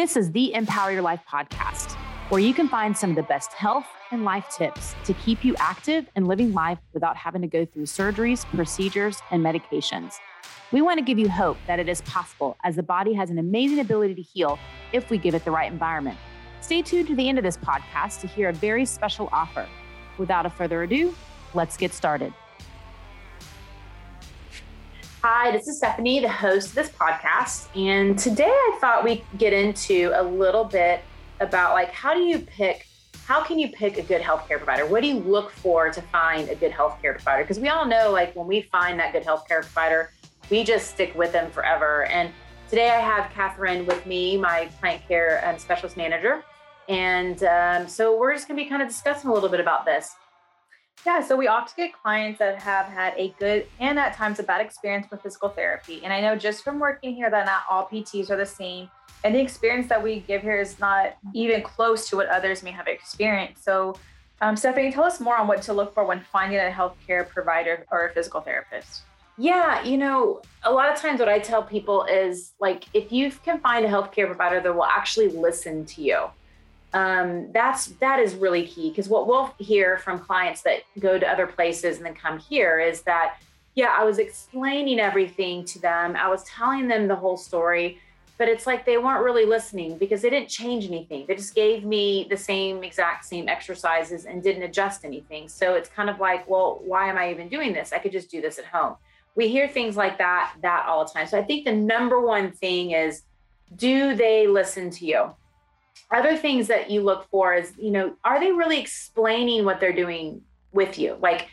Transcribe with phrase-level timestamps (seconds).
[0.00, 1.92] This is the mPower Your Life podcast,
[2.30, 5.54] where you can find some of the best health and life tips to keep you
[5.58, 10.14] active and living life without having to go through surgeries, procedures, and medications.
[10.72, 13.36] We want to give you hope that it is possible, as the body has an
[13.36, 14.58] amazing ability to heal
[14.94, 16.16] if we give it the right environment.
[16.62, 19.68] Stay tuned to the end of this podcast to hear a very special offer.
[20.16, 21.14] Without a further ado,
[21.52, 22.32] let's get started.
[25.22, 27.68] Hi, this is Stefani, the host of this podcast.
[27.76, 31.02] And today I thought we'd get into a little bit
[31.40, 32.86] about like how do you pick
[33.26, 34.86] how can you pick a good healthcare provider?
[34.86, 37.42] What do you look for to find a good healthcare provider?
[37.42, 40.10] Because we all know like when we find that good healthcare provider,
[40.48, 42.06] we just stick with them forever.
[42.06, 42.32] And
[42.70, 46.42] today I have Catherine with me, my client care and specialist manager.
[46.88, 49.84] And um, so we're just going to be kind of discussing a little bit about
[49.84, 50.16] this.
[51.06, 54.42] Yeah, so we often get clients that have had a good and at times a
[54.42, 56.02] bad experience with physical therapy.
[56.04, 58.90] And I know just from working here that not all PTs are the same.
[59.24, 62.70] And the experience that we give here is not even close to what others may
[62.70, 63.64] have experienced.
[63.64, 63.96] So,
[64.42, 67.86] um, Stefani, tell us more on what to look for when finding a healthcare provider
[67.90, 69.02] or a physical therapist.
[69.38, 73.30] Yeah, you know, a lot of times what I tell people is like if you
[73.30, 76.26] can find a healthcare provider that will actually listen to you
[76.92, 81.26] um, that's that is really key because what we'll hear from clients that go to
[81.28, 83.36] other places and then come here is that
[83.74, 86.16] yeah i was explaining everything to them.
[86.16, 88.00] I was telling them the whole story
[88.38, 91.26] but it's like they weren't really listening because they didn't change anything.
[91.28, 95.46] They just gave me the same exact same exercises and didn't adjust anything.
[95.46, 97.92] So it's kind of like well why am i even doing this?
[97.92, 98.96] I could just do this at home.
[99.36, 101.26] We hear things like that that all the time.
[101.28, 103.22] So i think the number one thing is
[103.76, 105.34] do they listen to you
[106.10, 109.92] other things that you look for is you know are they really explaining what they're
[109.92, 111.16] doing with you?
[111.20, 111.48] Like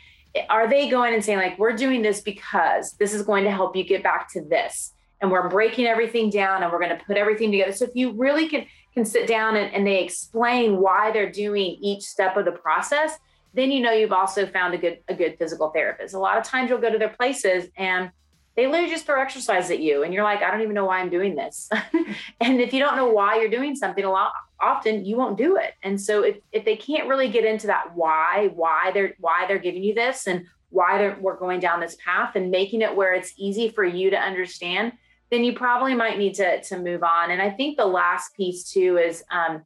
[0.48, 3.74] are they going and saying like we're doing this because this is going to help
[3.74, 7.16] you get back to this and we're breaking everything down and we're going to put
[7.16, 7.72] everything together.
[7.72, 11.76] So if you really can can sit down and, and they explain why they're doing
[11.80, 13.18] each step of the process
[13.54, 16.14] then you know you've also found a good a good physical therapist.
[16.14, 18.10] A lot of times you'll go to their places and
[18.58, 20.98] they literally just throw exercise at you and you're like i don't even know why
[20.98, 21.70] i'm doing this.
[22.40, 25.56] And if you don't know why you're doing something a lot often you won't do
[25.56, 25.74] it.
[25.84, 29.60] And so if, if they can't really get into that why why they're why they're
[29.60, 33.32] giving you this and why we're going down this path and making it where it's
[33.36, 34.92] easy for you to understand
[35.30, 37.30] then you probably might need to to move on.
[37.30, 39.62] And i think the last piece too is um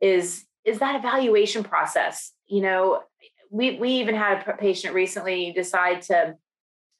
[0.00, 2.32] is is that evaluation process.
[2.48, 3.02] You know
[3.50, 6.36] we we even had a patient recently decide to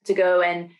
[0.04, 0.70] to go and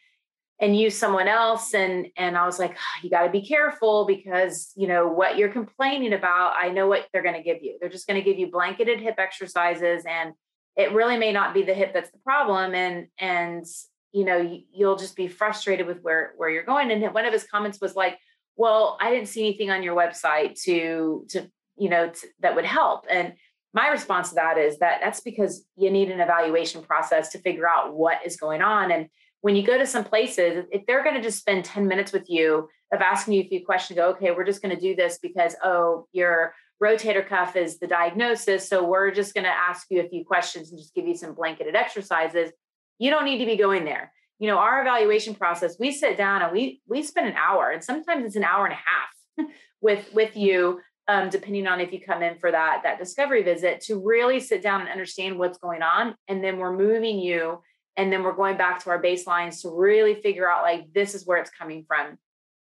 [0.63, 4.07] and use someone else and and i was like oh, you got to be careful
[4.07, 7.77] because you know what you're complaining about i know what they're going to give you.
[7.79, 10.33] They're just going to give you blanketed hip exercises and
[10.77, 13.67] it really may not be the hip that's the problem and and
[14.13, 16.91] you know you'll just be frustrated with where where you're going.
[16.91, 18.19] And one of his comments was like
[18.57, 22.65] well i didn't see anything on your website to to you know to, that would
[22.65, 23.07] help.
[23.11, 23.35] And
[23.75, 27.69] my response to that is that that's because you need an evaluation process to figure
[27.69, 29.09] out what is going on and
[29.43, 32.31] when you go to some places, if they're going to just spend 10 minutes with
[32.31, 35.19] you of asking you a few questions, go, okay, we're just going to do this
[35.21, 38.69] because, oh, your rotator cuff is the diagnosis.
[38.69, 41.35] So we're just going to ask you a few questions and just give you some
[41.35, 42.51] blanketed exercises.
[42.99, 44.13] You don't need to be going there.
[44.39, 47.83] You know, our evaluation process, we sit down and we we spend an hour and
[47.83, 52.01] sometimes it's an hour and a half with with you um, depending on if you
[52.01, 55.83] come in for that that discovery visit to really sit down and understand what's going
[55.83, 57.61] on and then we're moving you
[57.97, 61.27] and then we're going back to our baselines to really figure out like this is
[61.27, 62.19] where it's coming from.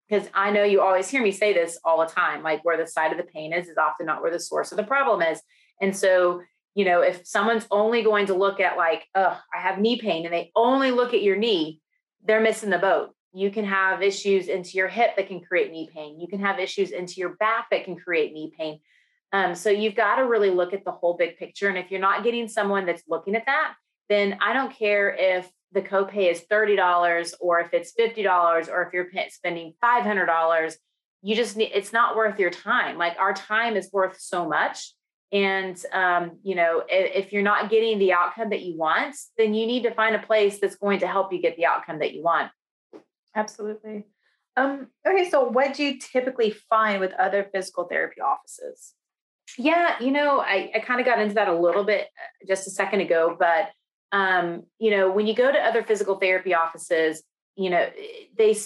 [0.08, 2.86] Because i know you always hear me say this all the time like where the
[2.86, 5.40] side of the pain is is often not where the source of the problem is.
[5.80, 6.42] And so
[6.74, 10.24] you know if someone's only going to look at like oh i have knee pain
[10.24, 11.82] and they only look at your knee
[12.24, 13.14] they're missing the boat.
[13.32, 16.20] You can have issues into your hip that can create knee pain.
[16.20, 18.80] You can have issues into your back that can create knee pain.
[19.32, 21.68] Um, so you've got to really look at the whole big picture.
[21.68, 23.74] And if you're not getting someone that's looking at that
[24.12, 28.92] then I don't care if the copay is $30 or if it's $50 or if
[28.92, 30.75] you're spending $500
[31.22, 32.98] you just need it's not worth your time.
[32.98, 34.92] Like our time is worth so much.
[35.31, 39.54] And um, you know if, if, you're not getting the outcome that you want then
[39.54, 42.12] you need to find a place that's going to help you get the outcome that
[42.12, 42.50] you want.
[43.34, 44.04] Absolutely.
[44.56, 48.92] Um, okay so what do you typically find with other physical therapy offices?
[49.56, 52.66] Yeah you know i, I kind of got into that a little bit uh, just
[52.66, 53.70] a second ago but
[54.12, 57.23] um, you know, when you go to other physical therapy offices,
[57.56, 57.88] you know,
[58.37, 58.56] they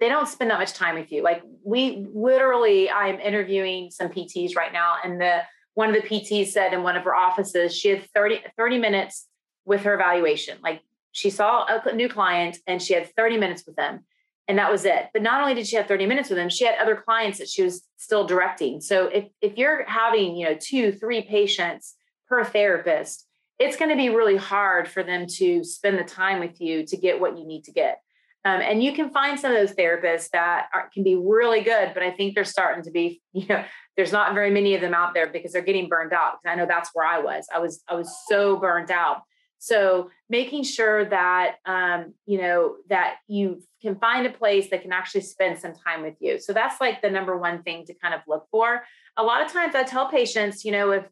[0.00, 1.22] they don't spend that much time with you.
[1.22, 5.42] Like we literally, I'm interviewing some PTs right now, and the
[5.74, 9.28] one of the PTs said in one of her offices, she had 30, 30 minutes
[9.64, 10.58] with her evaluation.
[10.62, 10.82] Like
[11.12, 14.00] she saw a new client and she had 30 minutes with them.
[14.48, 15.10] and that was it.
[15.12, 17.48] But not only did she have 30 minutes with them, she had other clients that
[17.48, 18.80] she was still directing.
[18.80, 21.94] So if if you're having, you know, two, three patients
[22.28, 23.26] per therapist,
[23.60, 26.96] it's going to be really hard for them to spend the time with you to
[26.96, 28.00] get what you need to get.
[28.42, 31.92] Um, and you can find some of those therapists that are, can be really good,
[31.92, 33.62] but I think they're starting to be, you know,
[33.96, 36.38] there's not very many of them out there because they're getting burned out.
[36.42, 37.46] Because I know that's where I was.
[37.54, 39.22] I was I was so burned out.
[39.58, 44.92] So making sure that um, you know that you can find a place that can
[44.92, 46.40] actually spend some time with you.
[46.40, 48.84] So that's like the number one thing to kind of look for.
[49.18, 51.04] A lot of times I tell patients, you know, if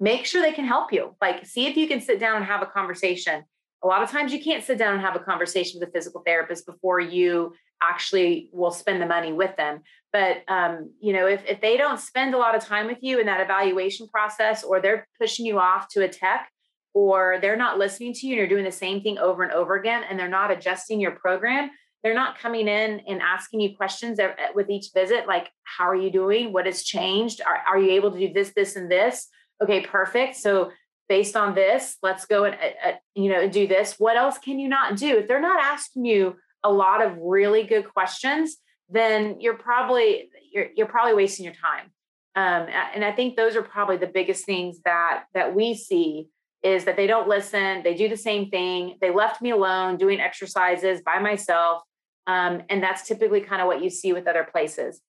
[0.00, 1.14] make sure they can help you.
[1.20, 3.44] Like see if you can sit down and have a conversation.
[3.82, 6.22] A lot of times you can't sit down and have a conversation with a physical
[6.24, 7.52] therapist before you
[7.82, 9.80] actually will spend the money with them.
[10.12, 13.20] But um, you know if, if they don't spend a lot of time with you
[13.20, 16.50] in that evaluation process or they're pushing you off to a tech
[16.94, 19.74] or they're not listening to you and you're doing the same thing over and over
[19.74, 21.70] again and they're not adjusting your program
[22.04, 24.20] they're not coming in and asking you questions
[24.54, 26.52] with each visit like how are you doing?
[26.52, 27.40] What has changed?
[27.40, 29.28] Are, are you able to do this this and this
[29.62, 30.36] okay perfect.
[30.36, 30.72] So
[31.08, 33.96] based on this let's go and uh, you know do this.
[33.98, 35.18] What else can you not do?
[35.18, 38.56] If they're not asking you a lot of really good questions
[38.88, 41.90] then you're probably you're, you're probably wasting your time.
[42.36, 46.30] Um, and i think those are probably the biggest things that that we see
[46.64, 50.18] is that they don't listen they do the same thing they left me alone doing
[50.18, 51.82] exercises by myself
[52.26, 55.00] um, and that's typically kind of what you see with other places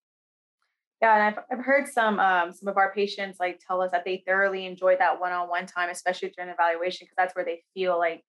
[1.01, 4.05] yeah, and I've, I've heard some um, some of our patients like tell us that
[4.05, 8.23] they thoroughly enjoy that one-on-one time, especially during evaluation, because that's where they feel like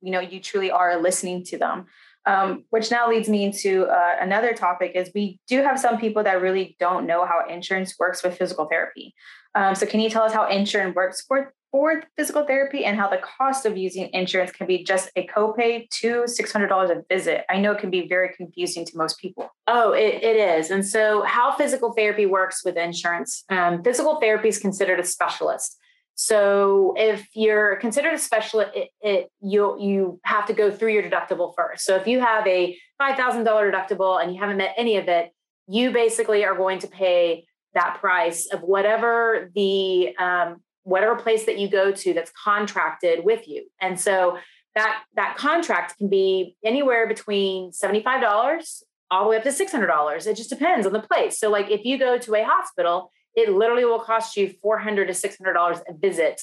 [0.00, 1.86] you know you truly are listening to them.
[2.26, 6.22] Um, which now leads me into uh, another topic: is we do have some people
[6.22, 9.14] that really don't know how insurance works with physical therapy.
[9.54, 13.08] Um, so, can you tell us how insurance works for for physical therapy and how
[13.08, 17.44] the cost of using insurance can be just a copay to $600 a visit.
[17.48, 19.50] I know it can be very confusing to most people.
[19.66, 20.70] Oh, it, it is.
[20.70, 25.76] And so, how physical therapy works with insurance um, physical therapy is considered a specialist.
[26.14, 31.02] So, if you're considered a specialist, it, it, you you have to go through your
[31.02, 31.84] deductible first.
[31.84, 35.30] So, if you have a $5,000 deductible and you haven't met any of it,
[35.68, 37.44] you basically are going to pay
[37.74, 43.46] that price of whatever the um, whatever place that you go to that's contracted with
[43.46, 43.66] you.
[43.80, 44.38] And so
[44.74, 50.26] that that contract can be anywhere between $75 all the way up to $600.
[50.26, 51.38] It just depends on the place.
[51.38, 55.28] So like if you go to a hospital, it literally will cost you $400 to
[55.28, 56.40] $600 a visit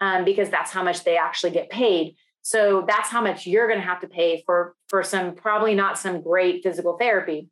[0.00, 2.16] um, because that's how much they actually get paid.
[2.42, 5.98] So that's how much you're going to have to pay for for some probably not
[5.98, 7.48] some great physical therapy.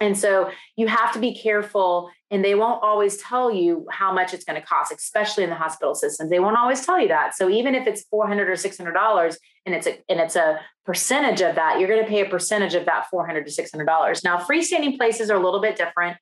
[0.00, 4.34] And so you have to be careful, and they won't always tell you how much
[4.34, 6.30] it's going to cost, especially in the hospital systems.
[6.30, 7.36] They won't always tell you that.
[7.36, 10.36] So even if it's four hundred or six hundred dollars, and it's a and it's
[10.36, 13.52] a percentage of that, you're going to pay a percentage of that four hundred to
[13.52, 14.24] six hundred dollars.
[14.24, 16.16] Now, freestanding places are a little bit different.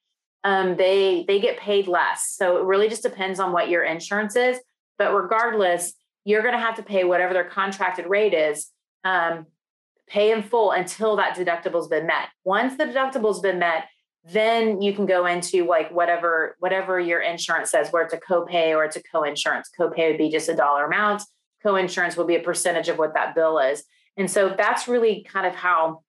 [0.44, 4.36] Um, they they get paid less, so it really just depends on what your insurance
[4.36, 4.58] is.
[4.98, 8.68] But regardless, you're going to have to pay whatever their contracted rate is.
[9.02, 9.46] Um,
[10.12, 12.28] pay in full until that deductible's been met.
[12.44, 13.86] Once the deductible's been met,
[14.24, 18.76] then you can go into like whatever whatever your insurance says, where it's a copay
[18.76, 19.70] or it's a co-insurance.
[19.78, 21.22] Copay would be just a dollar amount.
[21.62, 23.82] Co-insurance will be a percentage of what that bill is.
[24.16, 26.02] And so that's really kind of how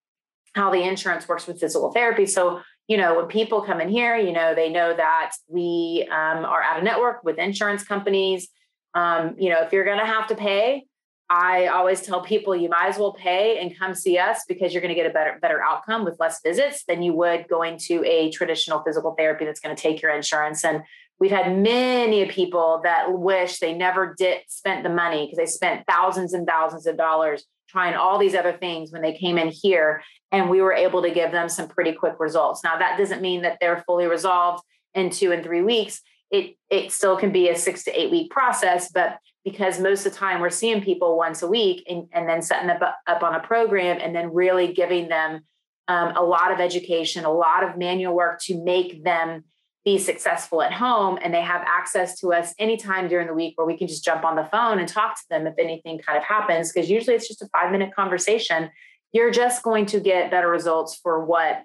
[0.53, 2.25] how the insurance works with physical therapy.
[2.25, 6.43] So you know when people come in here, you know they know that we um,
[6.45, 8.50] are out of network with insurance companies.
[8.93, 10.86] Um, you know if you're going to have to pay,
[11.35, 14.83] I always tell people you might as well pay and come see us because you're
[14.83, 18.05] going to get a better better outcome with less visits than you would going to
[18.05, 20.63] a traditional physical therapy that's going to take your insurance.
[20.63, 20.83] And
[21.19, 25.87] we've had many people that wish they never did spent the money because they spent
[25.87, 30.03] thousands and thousands of dollars trying all these other things when they came in here
[30.31, 32.63] and we were able to give them some pretty quick results.
[32.63, 34.63] Now that doesn't mean that they're fully resolved
[34.93, 35.99] in 2 and 3 weeks.
[36.33, 40.11] It it still can be a 6 to 8 week process, but because most of
[40.11, 43.35] the time we're seeing people once a week and, and then setting up, up on
[43.35, 45.41] a program and then really giving them
[45.87, 49.43] um, a lot of education, a lot of manual work to make them
[49.83, 51.19] be successful at home.
[51.21, 54.23] And they have access to us anytime during the week where we can just jump
[54.23, 56.71] on the phone and talk to them if anything kind of happens.
[56.71, 58.69] Because usually it's just a five minute conversation.
[59.11, 61.63] You're just going to get better results for what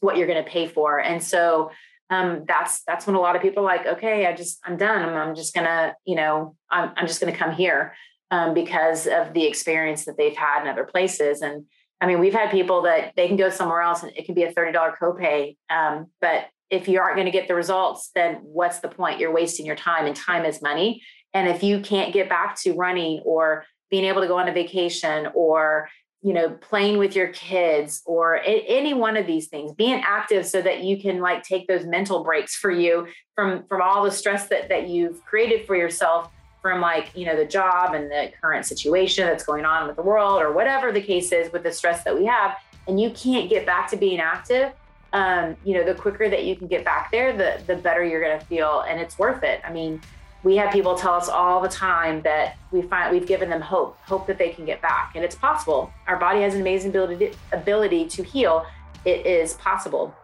[0.00, 0.98] what you're going to pay for.
[0.98, 1.70] And so
[2.14, 5.02] um, that's that's when a lot of people are like, okay, I just I'm done.
[5.02, 7.94] I'm, I'm just gonna, you know, I'm, I'm just gonna come here
[8.30, 11.42] um, because of the experience that they've had in other places.
[11.42, 11.66] And
[12.00, 14.44] I mean, we've had people that they can go somewhere else and it can be
[14.44, 18.36] a thirty dollar copay, um, but if you aren't going to get the results, then
[18.42, 19.20] what's the point?
[19.20, 21.02] You're wasting your time, and time is money.
[21.32, 24.52] And if you can't get back to running or being able to go on a
[24.52, 25.88] vacation or
[26.24, 30.62] you know, playing with your kids or any one of these things, being active so
[30.62, 34.48] that you can like take those mental breaks for you from from all the stress
[34.48, 36.30] that that you've created for yourself
[36.62, 40.02] from like, you know, the job and the current situation that's going on with the
[40.02, 42.56] world or whatever the case is with the stress that we have
[42.88, 44.72] and you can't get back to being active,
[45.12, 48.22] um, you know, the quicker that you can get back there, the the better you're
[48.22, 49.60] going to feel and it's worth it.
[49.62, 50.00] I mean,
[50.44, 53.98] we have people tell us all the time that we find we've given them hope,
[54.02, 55.92] hope that they can get back, and it's possible.
[56.06, 58.66] Our body has an amazing ability ability to heal.
[59.04, 60.14] It is possible.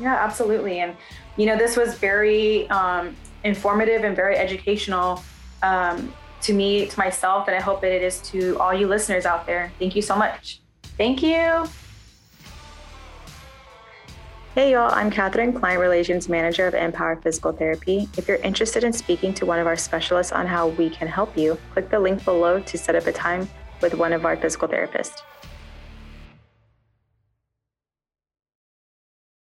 [0.00, 0.80] Yeah, absolutely.
[0.80, 0.96] And
[1.36, 3.14] you know, this was very um,
[3.44, 5.22] informative and very educational
[5.62, 6.12] um,
[6.42, 9.46] to me, to myself, and I hope that it is to all you listeners out
[9.46, 9.70] there.
[9.78, 10.60] Thank you so much.
[10.96, 11.68] Thank you.
[14.56, 18.08] Hey y'all, I'm Catherine, Client Relations Manager of mPower Physical Therapy.
[18.16, 21.36] If you're interested in speaking to one of our specialists on how we can help
[21.36, 23.50] you, click the link below to set up a time
[23.82, 25.20] with one of our physical therapists.